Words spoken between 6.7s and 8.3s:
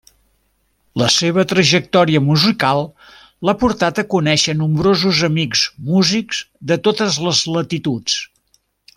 de totes les latituds.